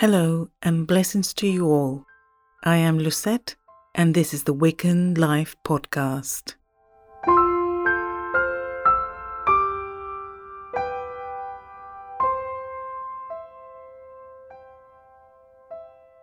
Hello 0.00 0.48
and 0.62 0.86
blessings 0.86 1.34
to 1.34 1.48
you 1.48 1.66
all. 1.66 2.06
I 2.62 2.76
am 2.76 3.00
Lucette 3.00 3.56
and 3.96 4.14
this 4.14 4.32
is 4.32 4.44
the 4.44 4.54
Wiccan 4.54 5.18
Life 5.18 5.56
Podcast. 5.66 6.54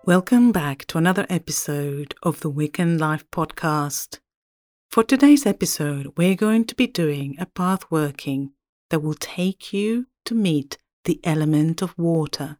Welcome 0.05 0.53
back 0.53 0.85
to 0.85 0.97
another 0.97 1.25
episode 1.29 2.15
of 2.23 2.39
the 2.39 2.49
Wiccan 2.49 2.97
Life 2.97 3.29
Podcast. 3.29 4.19
For 4.89 5.03
today's 5.03 5.45
episode, 5.45 6.13
we're 6.15 6.35
going 6.35 6.63
to 6.67 6.75
be 6.75 6.87
doing 6.87 7.35
a 7.37 7.45
path 7.45 7.83
working 7.91 8.53
that 8.89 9.01
will 9.01 9.15
take 9.15 9.73
you 9.73 10.07
to 10.23 10.33
meet 10.33 10.77
the 11.03 11.19
element 11.25 11.81
of 11.81 11.93
water. 11.97 12.59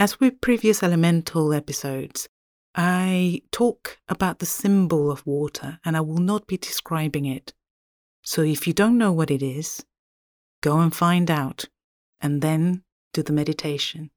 As 0.00 0.18
with 0.18 0.40
previous 0.40 0.82
elemental 0.82 1.52
episodes, 1.52 2.26
I 2.74 3.42
talk 3.52 3.98
about 4.08 4.38
the 4.38 4.46
symbol 4.46 5.10
of 5.10 5.26
water 5.26 5.78
and 5.84 5.94
I 5.94 6.00
will 6.00 6.22
not 6.22 6.46
be 6.46 6.56
describing 6.56 7.26
it. 7.26 7.52
So 8.22 8.40
if 8.40 8.66
you 8.66 8.72
don't 8.72 8.96
know 8.96 9.12
what 9.12 9.30
it 9.30 9.42
is, 9.42 9.84
go 10.62 10.78
and 10.78 10.96
find 10.96 11.30
out 11.30 11.66
and 12.18 12.40
then 12.40 12.82
do 13.12 13.22
the 13.22 13.34
meditation. 13.34 14.10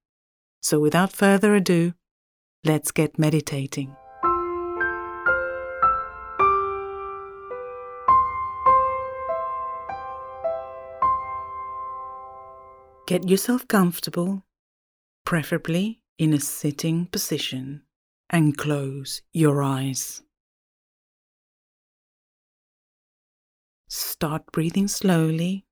So 0.61 0.79
without 0.79 1.11
further 1.11 1.53
ado, 1.53 1.95
let's 2.63 2.91
get 2.91 3.19
meditating. 3.19 3.93
Get 13.05 13.27
yourself 13.27 13.67
comfortable 13.67 14.43
preferably 15.33 15.99
in 16.19 16.31
a 16.31 16.39
sitting 16.39 17.07
position, 17.07 17.81
and 18.29 18.55
close 18.55 19.23
your 19.33 19.63
eyes. 19.63 20.21
Start 23.89 24.43
breathing 24.51 24.87
slowly 24.87 25.65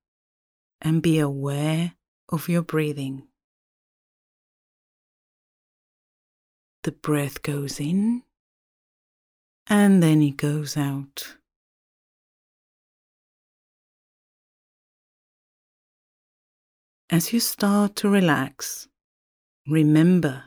and 0.80 1.00
be 1.00 1.20
aware 1.20 1.92
of 2.28 2.48
your 2.48 2.62
breathing. 2.62 3.28
The 6.82 6.90
breath 6.90 7.40
goes 7.42 7.78
in 7.78 8.24
and 9.68 10.02
then 10.02 10.22
it 10.22 10.38
goes 10.38 10.76
out. 10.76 11.36
As 17.08 17.32
you 17.32 17.38
start 17.38 17.94
to 17.96 18.08
relax, 18.08 18.88
Remember 19.66 20.44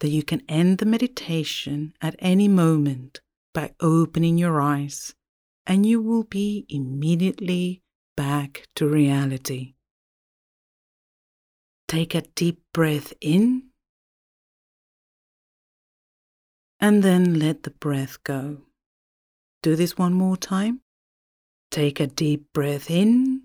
that 0.00 0.08
you 0.08 0.22
can 0.22 0.42
end 0.48 0.78
the 0.78 0.86
meditation 0.86 1.94
at 2.00 2.16
any 2.18 2.48
moment 2.48 3.20
by 3.54 3.72
opening 3.80 4.36
your 4.36 4.60
eyes, 4.60 5.14
and 5.64 5.86
you 5.86 6.00
will 6.00 6.24
be 6.24 6.66
immediately 6.68 7.82
back 8.16 8.66
to 8.74 8.88
reality. 8.88 9.74
Take 11.86 12.14
a 12.14 12.22
deep 12.22 12.62
breath 12.72 13.12
in, 13.20 13.68
and 16.80 17.04
then 17.04 17.38
let 17.38 17.62
the 17.62 17.70
breath 17.70 18.24
go. 18.24 18.62
Do 19.62 19.76
this 19.76 19.96
one 19.96 20.14
more 20.14 20.36
time. 20.36 20.80
Take 21.70 22.00
a 22.00 22.08
deep 22.08 22.52
breath 22.52 22.90
in, 22.90 23.42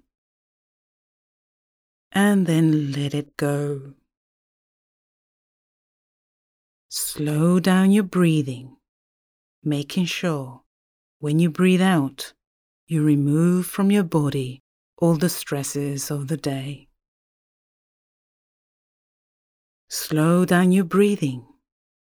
and 2.12 2.48
then 2.48 2.92
let 2.94 3.14
it 3.14 3.38
go. 3.38 3.94
Slow 6.90 7.60
down 7.60 7.92
your 7.92 8.06
breathing, 8.06 8.78
making 9.62 10.06
sure 10.06 10.62
when 11.20 11.38
you 11.38 11.50
breathe 11.50 11.82
out, 11.82 12.32
you 12.86 13.04
remove 13.04 13.66
from 13.66 13.92
your 13.92 14.04
body 14.06 14.62
all 14.98 15.16
the 15.16 15.28
stresses 15.28 16.10
of 16.10 16.30
the 16.30 16.38
day. 16.38 16.88
Slow 19.90 20.46
down 20.46 20.72
your 20.72 20.86
breathing, 20.86 21.46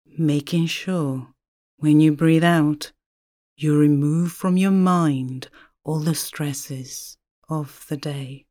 making 0.06 0.68
sure 0.68 1.29
when 1.78 2.00
you 2.00 2.12
breathe 2.12 2.44
out, 2.44 2.91
you 3.58 3.75
remove 3.75 4.31
from 4.31 4.56
your 4.56 4.72
mind 4.72 5.50
all 5.84 6.00
the 6.00 6.13
stresses 6.13 7.18
of 7.50 7.88
the 7.90 7.97
day. 7.97 8.46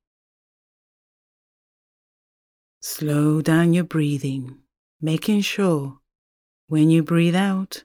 Slow 2.80 3.40
down 3.40 3.72
your 3.72 3.84
breathing, 3.84 4.58
making 5.00 5.42
sure 5.42 6.00
when 6.68 6.90
you 6.90 7.02
breathe 7.02 7.34
out, 7.34 7.84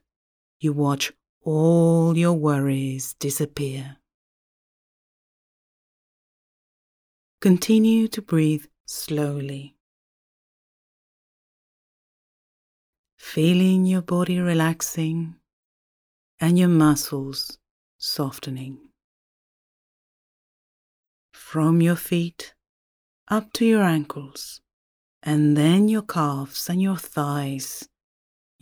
you 0.60 0.74
watch 0.74 1.12
all 1.44 2.18
your 2.18 2.34
worries 2.34 3.14
disappear. 3.14 3.98
Continue 7.40 8.08
to 8.10 8.22
breathe 8.22 8.66
slowly. 8.86 9.78
Feeling 13.18 13.86
your 13.86 14.02
body 14.02 14.40
relaxing 14.40 15.36
and 16.40 16.60
your 16.60 16.68
muscles 16.68 17.58
softening. 17.98 18.78
From 21.34 21.82
your 21.82 21.96
feet 21.96 22.54
up 23.30 23.54
to 23.54 23.66
your 23.66 23.84
ankles, 23.84 24.62
and 25.22 25.56
then 25.56 25.88
your 25.88 26.02
calves 26.02 26.70
and 26.70 26.82
your 26.82 26.98
thighs 26.98 27.88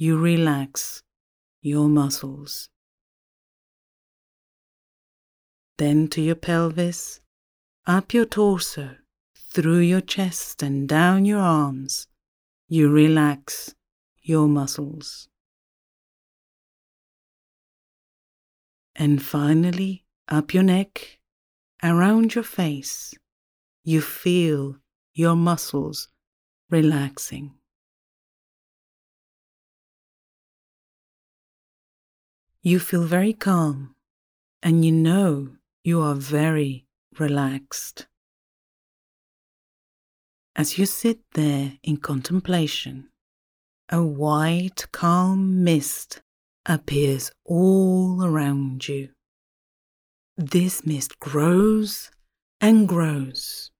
you 0.01 0.17
relax 0.17 1.03
your 1.61 1.87
muscles. 1.87 2.69
Then 5.77 6.07
to 6.07 6.21
your 6.23 6.33
pelvis, 6.33 7.19
up 7.85 8.11
your 8.11 8.25
torso, 8.25 8.95
through 9.53 9.81
your 9.81 10.01
chest 10.01 10.63
and 10.63 10.89
down 10.89 11.25
your 11.25 11.37
arms, 11.37 12.07
you 12.67 12.89
relax 12.89 13.75
your 14.23 14.47
muscles. 14.47 15.29
And 18.95 19.21
finally, 19.21 20.03
up 20.27 20.51
your 20.51 20.63
neck, 20.63 21.19
around 21.83 22.33
your 22.33 22.43
face, 22.43 23.13
you 23.83 24.01
feel 24.01 24.77
your 25.13 25.35
muscles 25.35 26.07
relaxing. 26.71 27.60
You 32.63 32.77
feel 32.77 33.05
very 33.05 33.33
calm 33.33 33.95
and 34.61 34.85
you 34.85 34.91
know 34.91 35.55
you 35.83 35.99
are 36.01 36.13
very 36.13 36.85
relaxed. 37.17 38.05
As 40.55 40.77
you 40.77 40.85
sit 40.85 41.21
there 41.33 41.79
in 41.81 41.97
contemplation, 41.97 43.09
a 43.89 44.03
white, 44.03 44.85
calm 44.91 45.63
mist 45.63 46.21
appears 46.67 47.31
all 47.45 48.23
around 48.23 48.87
you. 48.87 49.09
This 50.37 50.85
mist 50.85 51.17
grows 51.17 52.11
and 52.59 52.87
grows. 52.87 53.71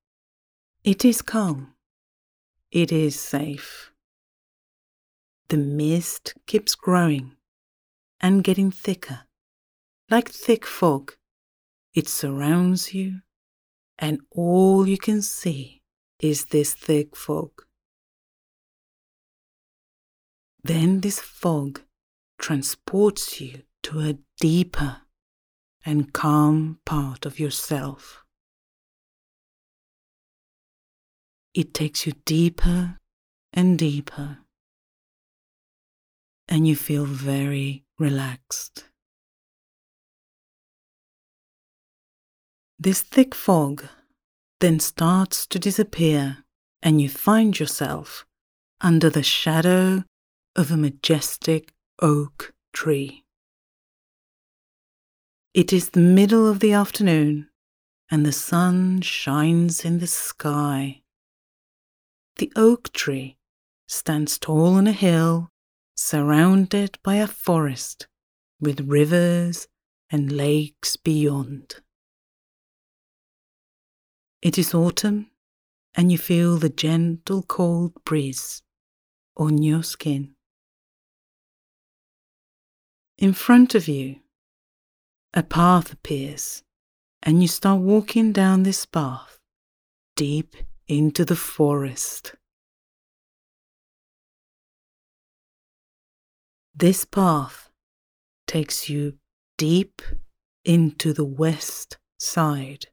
It 0.82 1.04
is 1.04 1.22
calm. 1.22 1.74
It 2.72 2.90
is 2.90 3.20
safe. 3.20 3.92
The 5.50 5.56
mist 5.58 6.34
keeps 6.46 6.74
growing 6.74 7.36
and 8.22 8.44
getting 8.44 8.70
thicker. 8.70 9.22
Like 10.08 10.28
thick 10.28 10.64
fog, 10.64 11.14
it 11.92 12.08
surrounds 12.08 12.94
you, 12.94 13.20
and 13.98 14.20
all 14.30 14.86
you 14.86 14.96
can 14.96 15.20
see 15.20 15.82
is 16.20 16.46
this 16.46 16.72
thick 16.74 17.16
fog. 17.16 17.50
Then 20.62 21.00
this 21.00 21.18
fog 21.18 21.82
transports 22.38 23.40
you 23.40 23.62
to 23.82 24.00
a 24.00 24.18
deeper 24.40 24.98
and 25.84 26.12
calm 26.12 26.78
part 26.86 27.26
of 27.26 27.40
yourself. 27.40 28.22
It 31.54 31.74
takes 31.74 32.06
you 32.06 32.12
deeper 32.24 32.98
and 33.52 33.78
deeper, 33.78 34.38
and 36.48 36.66
you 36.66 36.76
feel 36.76 37.04
very 37.04 37.81
relaxed. 37.98 38.84
This 42.78 43.02
thick 43.02 43.34
fog 43.34 43.84
then 44.60 44.80
starts 44.80 45.46
to 45.46 45.58
disappear, 45.58 46.38
and 46.82 47.00
you 47.00 47.08
find 47.08 47.58
yourself 47.58 48.26
under 48.80 49.08
the 49.08 49.22
shadow 49.22 50.04
of 50.56 50.70
a 50.70 50.76
majestic 50.76 51.72
oak 52.00 52.52
tree. 52.72 53.22
It 55.54 55.72
is 55.72 55.90
the 55.90 56.00
middle 56.00 56.48
of 56.48 56.58
the 56.58 56.72
afternoon, 56.72 57.48
and 58.10 58.26
the 58.26 58.32
sun 58.32 59.00
shines 59.00 59.84
in 59.84 59.98
the 59.98 60.06
sky. 60.06 61.02
The 62.36 62.50
oak 62.56 62.92
tree 62.92 63.36
stands 63.86 64.38
tall 64.38 64.74
on 64.74 64.86
a 64.88 64.92
hill 64.92 65.51
surrounded 65.96 66.98
by 67.02 67.16
a 67.16 67.26
forest 67.26 68.06
with 68.60 68.88
rivers 68.88 69.68
and 70.10 70.32
lakes 70.32 70.96
beyond. 70.96 71.76
It 74.40 74.58
is 74.58 74.74
autumn, 74.74 75.30
and 75.94 76.10
you 76.10 76.18
feel 76.18 76.58
the 76.58 76.68
gentle 76.68 77.42
cold 77.42 77.92
breeze 78.04 78.62
on 79.36 79.62
your 79.62 79.82
skin. 79.82 80.34
In 83.18 83.32
front 83.32 83.74
of 83.74 83.86
you, 83.88 84.16
a 85.32 85.42
path 85.42 85.92
appears, 85.92 86.62
and 87.22 87.40
you 87.40 87.48
start 87.48 87.80
walking 87.80 88.32
down 88.32 88.64
this 88.64 88.84
path 88.84 89.38
deep 90.16 90.56
into 90.88 91.24
the 91.24 91.36
forest. 91.36 92.34
This 96.74 97.04
path 97.04 97.68
takes 98.46 98.88
you 98.88 99.18
deep 99.58 100.00
into 100.64 101.12
the 101.12 101.24
west 101.24 101.98
side 102.18 102.86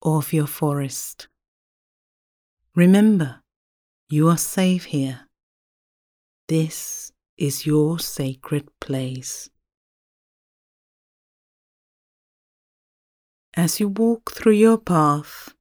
of 0.00 0.32
your 0.32 0.46
forest. 0.46 1.26
Remember, 2.76 3.42
you 4.08 4.28
are 4.28 4.36
safe 4.36 4.84
here. 4.84 5.22
This 6.46 7.10
is 7.36 7.66
your 7.66 7.98
sacred 7.98 8.68
place. 8.80 9.50
As 13.54 13.80
you 13.80 13.88
walk 13.88 14.30
through 14.30 14.52
your 14.52 14.78
path, 14.78 15.52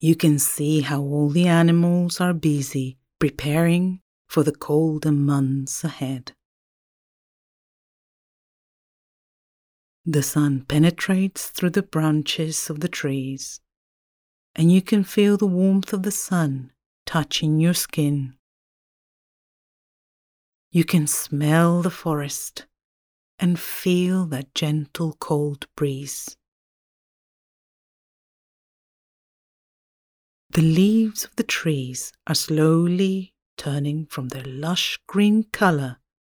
you 0.00 0.16
can 0.16 0.38
see 0.40 0.80
how 0.80 1.00
all 1.00 1.28
the 1.28 1.46
animals 1.46 2.20
are 2.20 2.34
busy 2.34 2.98
preparing 3.20 4.00
for 4.28 4.42
the 4.42 4.52
colder 4.52 5.12
months 5.12 5.84
ahead. 5.84 6.32
The 10.10 10.22
sun 10.22 10.64
penetrates 10.64 11.50
through 11.50 11.72
the 11.76 11.82
branches 11.82 12.70
of 12.70 12.80
the 12.80 12.88
trees, 12.88 13.60
and 14.54 14.72
you 14.72 14.80
can 14.80 15.04
feel 15.04 15.36
the 15.36 15.46
warmth 15.46 15.92
of 15.92 16.02
the 16.02 16.10
sun 16.10 16.72
touching 17.04 17.60
your 17.60 17.74
skin. 17.74 18.32
You 20.70 20.84
can 20.84 21.06
smell 21.06 21.82
the 21.82 21.90
forest 21.90 22.64
and 23.38 23.60
feel 23.60 24.24
that 24.28 24.54
gentle 24.54 25.14
cold 25.20 25.66
breeze. 25.76 26.38
The 30.48 30.62
leaves 30.62 31.24
of 31.24 31.36
the 31.36 31.42
trees 31.42 32.14
are 32.26 32.34
slowly 32.34 33.34
turning 33.58 34.06
from 34.06 34.28
their 34.28 34.46
lush 34.46 34.98
green 35.06 35.42
color 35.52 35.98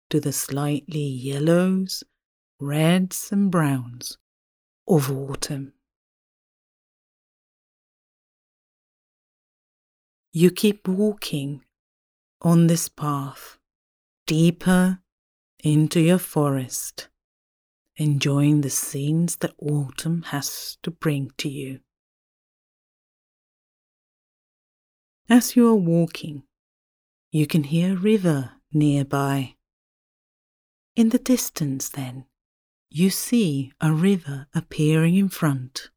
to 0.09 0.21
the 0.21 0.32
slightly 0.32 1.05
yellows 1.05 2.03
reds 2.60 3.31
and 3.31 3.50
browns 3.50 4.19
of 4.87 5.10
autumn. 5.10 5.72
You 10.32 10.50
keep 10.50 10.87
walking 10.87 11.62
on 12.43 12.66
this 12.66 12.88
path 12.88 13.58
deeper 14.26 15.00
into 15.64 16.00
your 16.00 16.19
forest, 16.19 17.08
enjoying 17.96 18.61
the 18.61 18.70
scenes 18.70 19.37
that 19.37 19.54
autumn 19.61 20.22
has 20.22 20.78
to 20.82 20.90
bring 20.90 21.32
to 21.38 21.49
you. 21.49 21.81
As 25.28 25.56
you 25.56 25.69
are 25.69 25.75
walking, 25.75 26.44
you 27.31 27.46
can 27.46 27.64
hear 27.64 27.93
a 27.93 27.96
river 27.96 28.52
nearby. 28.72 29.56
In 30.96 31.11
the 31.11 31.19
distance, 31.19 31.88
then, 31.88 32.25
you 32.90 33.11
see 33.11 33.73
a 33.81 33.93
river 33.93 34.46
appearing 34.55 35.17
in 35.17 35.29
front. 35.29 35.90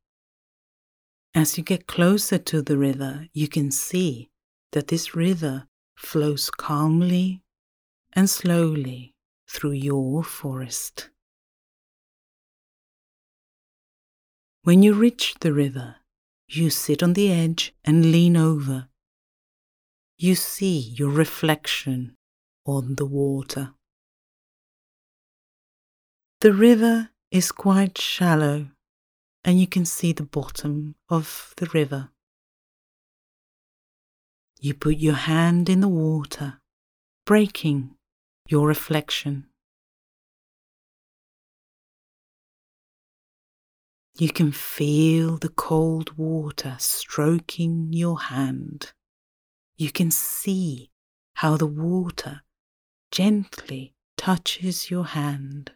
As 1.33 1.57
you 1.57 1.63
get 1.63 1.87
closer 1.87 2.37
to 2.37 2.61
the 2.61 2.77
river, 2.77 3.27
you 3.33 3.47
can 3.47 3.71
see 3.71 4.29
that 4.73 4.87
this 4.87 5.15
river 5.15 5.67
flows 5.95 6.49
calmly 6.49 7.43
and 8.13 8.29
slowly 8.29 9.15
through 9.47 9.71
your 9.71 10.23
forest. 10.23 11.09
When 14.63 14.83
you 14.83 14.93
reach 14.93 15.35
the 15.39 15.53
river, 15.53 15.95
you 16.47 16.69
sit 16.69 17.01
on 17.01 17.13
the 17.13 17.31
edge 17.31 17.73
and 17.85 18.11
lean 18.11 18.35
over. 18.35 18.89
You 20.17 20.35
see 20.35 20.77
your 20.77 21.09
reflection 21.09 22.15
on 22.65 22.95
the 22.95 23.05
water. 23.05 23.73
The 26.41 26.53
river 26.53 27.11
is 27.29 27.51
quite 27.51 27.99
shallow 27.99 28.71
and 29.43 29.59
you 29.59 29.67
can 29.67 29.85
see 29.85 30.11
the 30.11 30.23
bottom 30.23 30.95
of 31.07 31.53
the 31.57 31.67
river. 31.67 32.09
You 34.59 34.73
put 34.73 34.97
your 34.97 35.13
hand 35.13 35.69
in 35.69 35.81
the 35.81 35.87
water, 35.87 36.59
breaking 37.27 37.91
your 38.47 38.67
reflection. 38.67 39.49
You 44.15 44.29
can 44.29 44.51
feel 44.51 45.37
the 45.37 45.49
cold 45.49 46.17
water 46.17 46.75
stroking 46.79 47.93
your 47.93 48.19
hand. 48.19 48.93
You 49.77 49.91
can 49.91 50.09
see 50.09 50.89
how 51.35 51.55
the 51.55 51.67
water 51.67 52.41
gently 53.11 53.93
touches 54.17 54.89
your 54.89 55.05
hand. 55.05 55.73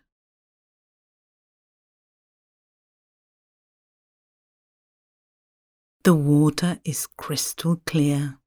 The 6.06 6.14
water 6.14 6.80
is 6.86 7.08
crystal 7.18 7.78
clear, 7.78 8.38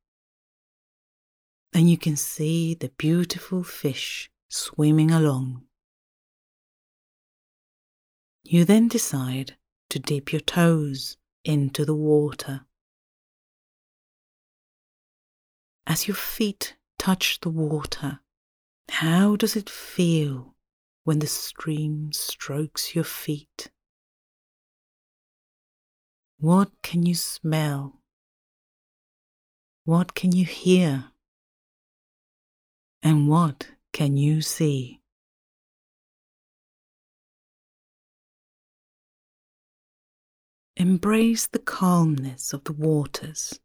and 1.72 1.90
you 1.90 1.98
can 1.98 2.14
see 2.14 2.74
the 2.74 2.90
beautiful 2.90 3.64
fish 3.64 4.30
swimming 4.48 5.10
along. 5.10 5.64
You 8.44 8.64
then 8.64 8.86
decide 8.86 9.56
to 9.90 9.98
dip 9.98 10.32
your 10.32 10.40
toes 10.40 11.16
into 11.42 11.84
the 11.84 11.96
water. 11.96 12.64
As 15.84 16.06
your 16.06 16.14
feet 16.14 16.76
touch 16.96 17.40
the 17.40 17.50
water, 17.50 18.20
how 18.88 19.34
does 19.34 19.56
it 19.56 19.68
feel 19.68 20.54
when 21.02 21.18
the 21.18 21.26
stream 21.26 22.12
strokes 22.12 22.94
your 22.94 23.02
feet? 23.02 23.72
What 26.40 26.70
can 26.82 27.04
you 27.04 27.16
smell? 27.16 28.00
What 29.84 30.14
can 30.14 30.30
you 30.30 30.44
hear? 30.44 31.06
And 33.02 33.28
what 33.28 33.70
can 33.92 34.16
you 34.16 34.40
see? 34.42 35.00
Embrace 40.76 41.48
the 41.48 41.58
calmness 41.58 42.52
of 42.52 42.62
the 42.62 42.72
waters. 42.72 43.58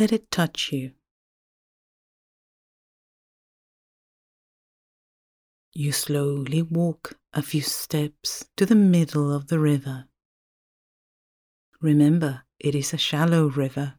Let 0.00 0.12
it 0.12 0.32
touch 0.32 0.72
you. 0.72 0.94
You 5.72 5.92
slowly 5.92 6.62
walk 6.62 7.14
a 7.32 7.40
few 7.40 7.62
steps 7.62 8.46
to 8.56 8.66
the 8.66 8.74
middle 8.74 9.32
of 9.32 9.46
the 9.46 9.60
river. 9.60 10.08
Remember, 11.82 12.44
it 12.60 12.76
is 12.76 12.94
a 12.94 12.96
shallow 12.96 13.46
river. 13.48 13.94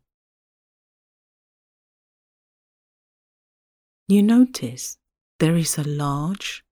You 4.07 4.23
notice 4.23 4.97
there 5.39 5.57
is 5.57 5.77
a 5.77 5.83
large 5.83 6.63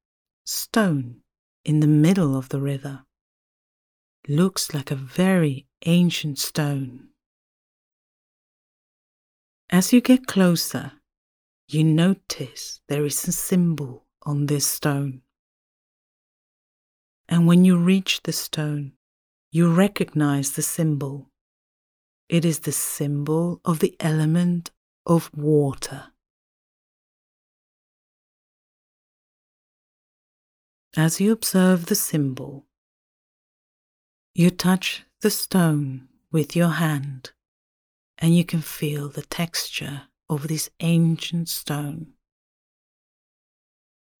stone 0.45 1.17
in 1.65 1.81
the 1.81 1.87
middle 1.87 2.37
of 2.37 2.47
the 2.47 2.61
river. 2.61 3.03
Looks 4.29 4.73
like 4.73 4.89
a 4.89 4.95
very 4.95 5.67
ancient 5.85 6.39
stone. 6.39 7.09
As 9.69 9.91
you 9.91 9.99
get 9.99 10.27
closer, 10.27 10.93
you 11.67 11.83
notice 11.83 12.79
there 12.87 13.03
is 13.03 13.27
a 13.27 13.33
symbol 13.33 14.05
on 14.23 14.45
this 14.45 14.65
stone. 14.65 15.23
And 17.27 17.47
when 17.47 17.65
you 17.65 17.77
reach 17.77 18.23
the 18.23 18.31
stone, 18.31 18.93
you 19.53 19.69
recognize 19.69 20.51
the 20.51 20.61
symbol. 20.61 21.29
It 22.29 22.45
is 22.45 22.59
the 22.59 22.71
symbol 22.71 23.59
of 23.65 23.79
the 23.79 23.97
element 23.99 24.71
of 25.05 25.29
water. 25.35 26.05
As 30.95 31.19
you 31.19 31.33
observe 31.33 31.87
the 31.87 31.95
symbol, 31.95 32.65
you 34.33 34.49
touch 34.49 35.03
the 35.19 35.29
stone 35.29 36.07
with 36.31 36.55
your 36.55 36.69
hand 36.69 37.31
and 38.17 38.33
you 38.33 38.45
can 38.45 38.61
feel 38.61 39.09
the 39.09 39.23
texture 39.23 40.03
of 40.29 40.47
this 40.47 40.69
ancient 40.79 41.49
stone. 41.49 42.13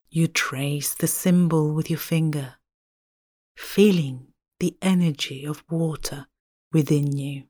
You 0.10 0.28
trace 0.28 0.94
the 0.94 1.08
symbol 1.08 1.74
with 1.74 1.90
your 1.90 2.00
finger, 2.00 2.56
feeling 3.56 4.31
the 4.62 4.78
energy 4.80 5.44
of 5.44 5.64
water 5.72 6.28
within 6.72 7.18
you. 7.18 7.46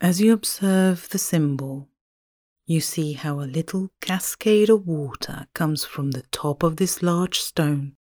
As 0.00 0.20
you 0.20 0.32
observe 0.32 1.08
the 1.08 1.18
symbol, 1.18 1.88
you 2.64 2.80
see 2.80 3.14
how 3.14 3.40
a 3.40 3.50
little 3.58 3.90
cascade 4.00 4.70
of 4.70 4.86
water 4.86 5.48
comes 5.52 5.84
from 5.84 6.12
the 6.12 6.22
top 6.30 6.62
of 6.62 6.76
this 6.76 7.02
large 7.02 7.40
stone 7.40 7.96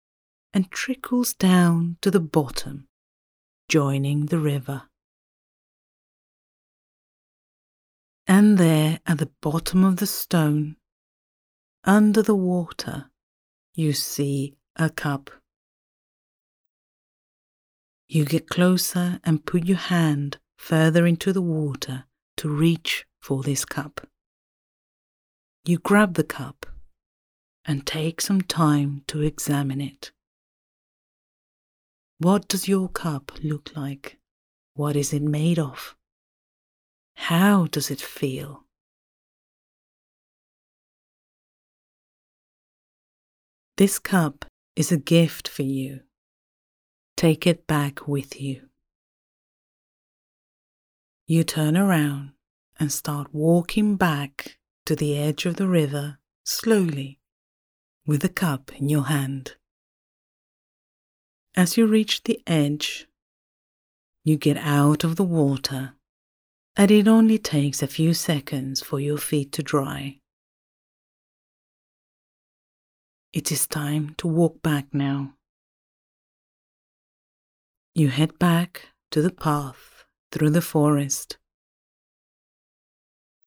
and 0.52 0.70
trickles 0.70 1.32
down 1.32 1.96
to 2.02 2.10
the 2.10 2.20
bottom, 2.20 2.88
joining 3.70 4.26
the 4.26 4.38
river. 4.38 4.82
And 8.26 8.58
there 8.58 9.00
at 9.06 9.16
the 9.16 9.30
bottom 9.40 9.82
of 9.82 9.96
the 9.96 10.06
stone, 10.06 10.76
under 11.84 12.20
the 12.20 12.36
water, 12.36 13.10
you 13.74 13.94
see 13.94 14.58
a 14.76 14.90
cup. 14.90 15.30
You 18.12 18.24
get 18.24 18.48
closer 18.48 19.20
and 19.22 19.46
put 19.46 19.66
your 19.66 19.76
hand 19.76 20.38
further 20.58 21.06
into 21.06 21.32
the 21.32 21.40
water 21.40 22.06
to 22.38 22.48
reach 22.48 23.06
for 23.20 23.44
this 23.44 23.64
cup. 23.64 24.04
You 25.64 25.78
grab 25.78 26.14
the 26.14 26.24
cup 26.24 26.66
and 27.64 27.86
take 27.86 28.20
some 28.20 28.40
time 28.40 29.04
to 29.06 29.22
examine 29.22 29.80
it. 29.80 30.10
What 32.18 32.48
does 32.48 32.66
your 32.66 32.88
cup 32.88 33.30
look 33.44 33.76
like? 33.76 34.18
What 34.74 34.96
is 34.96 35.12
it 35.12 35.22
made 35.22 35.60
of? 35.60 35.94
How 37.14 37.66
does 37.66 37.92
it 37.92 38.00
feel? 38.00 38.64
This 43.76 44.00
cup 44.00 44.46
is 44.74 44.90
a 44.90 44.96
gift 44.96 45.46
for 45.46 45.62
you. 45.62 46.00
Take 47.20 47.46
it 47.46 47.66
back 47.66 48.08
with 48.08 48.40
you. 48.40 48.70
You 51.26 51.44
turn 51.44 51.76
around 51.76 52.32
and 52.78 52.90
start 52.90 53.34
walking 53.34 53.96
back 53.96 54.56
to 54.86 54.96
the 54.96 55.18
edge 55.18 55.44
of 55.44 55.56
the 55.56 55.68
river 55.68 56.18
slowly 56.44 57.18
with 58.06 58.22
the 58.22 58.30
cup 58.30 58.72
in 58.74 58.88
your 58.88 59.04
hand. 59.04 59.56
As 61.54 61.76
you 61.76 61.86
reach 61.86 62.22
the 62.22 62.40
edge, 62.46 63.06
you 64.24 64.38
get 64.38 64.56
out 64.56 65.04
of 65.04 65.16
the 65.16 65.22
water, 65.22 65.96
and 66.74 66.90
it 66.90 67.06
only 67.06 67.36
takes 67.36 67.82
a 67.82 67.86
few 67.86 68.14
seconds 68.14 68.82
for 68.82 68.98
your 68.98 69.18
feet 69.18 69.52
to 69.52 69.62
dry. 69.62 70.20
It 73.34 73.52
is 73.52 73.66
time 73.66 74.14
to 74.16 74.26
walk 74.26 74.62
back 74.62 74.94
now. 74.94 75.34
You 77.94 78.08
head 78.08 78.38
back 78.38 78.88
to 79.10 79.20
the 79.20 79.32
path 79.32 80.04
through 80.32 80.50
the 80.50 80.62
forest 80.62 81.38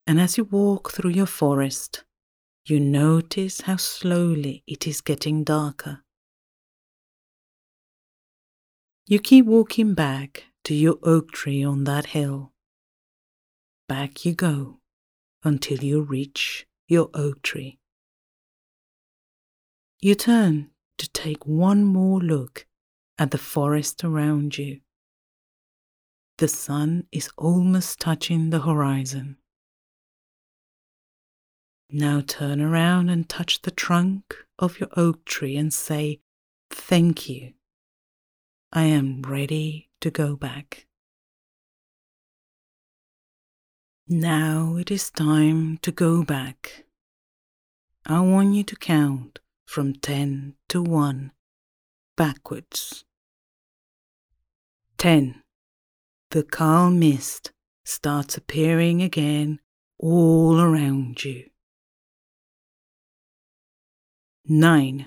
and 0.05 0.19
as 0.19 0.37
you 0.37 0.43
walk 0.43 0.91
through 0.91 1.11
your 1.11 1.25
forest, 1.25 2.03
you 2.65 2.79
notice 2.79 3.61
how 3.61 3.77
slowly 3.77 4.63
it 4.67 4.85
is 4.85 5.01
getting 5.01 5.43
darker. 5.43 6.03
You 9.07 9.19
keep 9.19 9.45
walking 9.45 9.93
back 9.93 10.45
to 10.65 10.73
your 10.73 10.97
oak 11.03 11.31
tree 11.31 11.63
on 11.63 11.85
that 11.85 12.07
hill. 12.07 12.51
Back 13.87 14.25
you 14.25 14.33
go 14.33 14.79
until 15.43 15.83
you 15.83 16.01
reach 16.01 16.65
your 16.87 17.09
oak 17.13 17.41
tree. 17.41 17.79
You 19.99 20.15
turn 20.15 20.71
to 20.97 21.09
take 21.09 21.45
one 21.45 21.85
more 21.85 22.19
look 22.19 22.65
at 23.23 23.31
the 23.31 23.37
forest 23.37 24.03
around 24.03 24.57
you. 24.57 24.81
The 26.39 26.49
sun 26.49 27.07
is 27.09 27.29
almost 27.37 28.01
touching 28.01 28.49
the 28.49 28.59
horizon. 28.59 29.37
Now 31.89 32.19
turn 32.19 32.59
around 32.59 33.07
and 33.07 33.29
touch 33.29 33.61
the 33.61 33.71
trunk 33.71 34.35
of 34.59 34.77
your 34.77 34.89
oak 34.97 35.23
tree 35.23 35.55
and 35.55 35.73
say, 35.73 36.19
Thank 36.69 37.29
you. 37.29 37.53
I 38.73 38.83
am 38.87 39.21
ready 39.21 39.89
to 40.01 40.11
go 40.11 40.35
back. 40.35 40.85
Now 44.05 44.75
it 44.75 44.91
is 44.91 45.09
time 45.09 45.77
to 45.77 45.93
go 45.93 46.25
back. 46.25 46.83
I 48.05 48.19
want 48.19 48.53
you 48.53 48.65
to 48.65 48.75
count 48.75 49.39
from 49.65 49.93
10 49.93 50.55
to 50.67 50.83
1 50.83 51.31
backwards. 52.17 53.05
10. 55.03 55.43
The 56.31 56.43
calm 56.43 56.97
mist 56.97 57.51
starts 57.83 58.37
appearing 58.37 59.01
again 59.01 59.59
all 59.99 60.61
around 60.61 61.25
you. 61.25 61.49
9. 64.45 65.05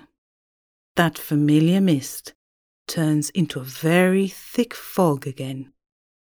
That 0.96 1.16
familiar 1.16 1.80
mist 1.80 2.34
turns 2.86 3.30
into 3.30 3.58
a 3.58 3.64
very 3.64 4.28
thick 4.28 4.74
fog 4.74 5.26
again, 5.26 5.72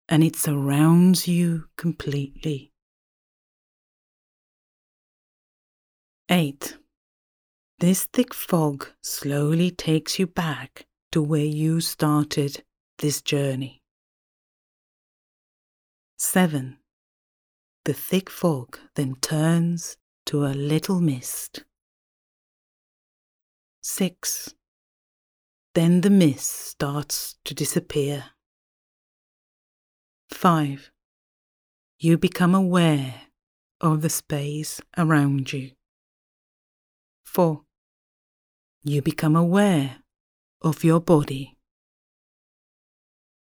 and 0.10 0.26
it 0.26 0.36
surrounds 0.36 1.30
you 1.30 1.70
completely. 1.78 2.74
8. 6.30 6.76
This 7.80 8.08
thick 8.12 8.34
fog 8.34 8.90
slowly 9.02 9.72
takes 9.72 10.20
you 10.20 10.28
back 10.28 10.86
to 11.14 11.22
where 11.22 11.46
you 11.46 11.80
started 11.80 12.62
this 13.00 13.22
journey. 13.22 13.82
7. 16.18 16.78
The 17.86 17.94
thick 17.94 18.30
fog 18.30 18.80
then 18.96 19.16
turns 19.16 19.98
to 20.28 20.46
a 20.46 20.54
little 20.56 21.02
mist. 21.02 21.66
6. 23.82 24.56
Then 25.74 26.02
the 26.02 26.10
mist 26.10 26.50
starts 26.50 27.36
to 27.44 27.54
disappear. 27.54 28.26
5. 30.30 30.92
You 32.00 32.18
become 32.18 32.56
aware 32.56 33.24
of 33.82 34.02
the 34.02 34.10
space 34.10 34.80
around 34.98 35.52
you. 35.52 35.72
4. 37.26 37.64
You 38.84 39.02
become 39.02 39.36
aware 39.36 39.98
of 40.62 40.84
your 40.84 41.02
body. 41.02 41.53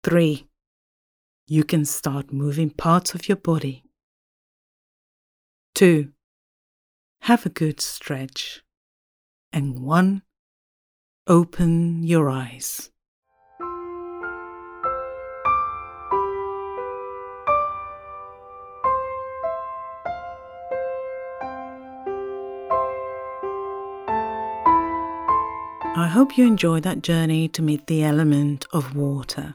3. 0.02 0.49
You 1.47 1.64
can 1.64 1.85
start 1.85 2.33
moving 2.33 2.71
parts 2.71 3.14
of 3.14 3.28
your 3.28 3.37
body. 3.37 3.85
2. 5.75 6.11
Have 7.23 7.45
a 7.45 7.50
good 7.50 7.80
stretch. 7.80 8.62
And 9.52 9.80
1 9.80 10.23
Open 11.26 12.02
your 12.02 12.30
eyes. 12.30 12.90
I 25.95 26.09
hope 26.09 26.38
you 26.38 26.47
enjoyed 26.47 26.85
that 26.85 27.02
journey 27.02 27.49
to 27.49 27.61
meet 27.61 27.87
the 27.87 28.02
element 28.02 28.66
of 28.73 28.97
water. 28.97 29.54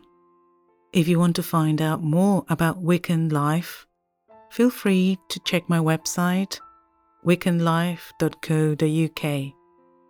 If 0.96 1.08
you 1.10 1.20
want 1.20 1.36
to 1.36 1.44
find 1.44 1.82
out 1.82 2.02
more 2.02 2.46
about 2.48 2.82
Wiccan 2.82 3.30
life, 3.30 3.86
feel 4.50 4.70
free 4.70 5.18
to 5.28 5.42
check 5.42 5.68
my 5.68 5.80
website, 5.80 6.58
wiccanlife.co.uk 7.26 9.54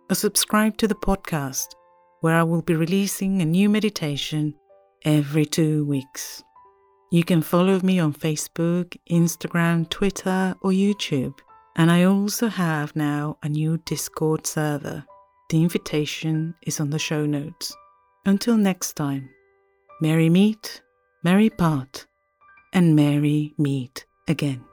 or 0.08 0.14
subscribe 0.14 0.76
to 0.76 0.86
the 0.86 0.94
podcast, 0.94 1.74
where 2.20 2.36
I 2.36 2.44
will 2.44 2.62
be 2.62 2.76
releasing 2.76 3.42
a 3.42 3.44
new 3.44 3.68
meditation 3.68 4.54
every 5.04 5.44
two 5.44 5.84
weeks. 5.86 6.44
You 7.10 7.24
can 7.24 7.42
follow 7.42 7.80
me 7.80 7.98
on 7.98 8.14
Facebook, 8.14 8.96
Instagram, 9.10 9.90
Twitter, 9.90 10.54
or 10.62 10.70
YouTube. 10.70 11.36
And 11.74 11.90
I 11.90 12.04
also 12.04 12.46
have 12.46 12.94
now 12.94 13.38
a 13.42 13.48
new 13.48 13.78
Discord 13.78 14.46
server. 14.46 15.04
The 15.50 15.64
invitation 15.64 16.54
is 16.62 16.78
on 16.78 16.90
the 16.90 17.00
show 17.00 17.26
notes. 17.26 17.74
Until 18.24 18.56
next 18.56 18.92
time, 18.92 19.30
merry 20.00 20.28
meet, 20.28 20.82
merry 21.22 21.50
part, 21.50 22.06
and 22.72 22.94
merry 22.94 23.54
meet 23.58 24.06
again. 24.28 24.64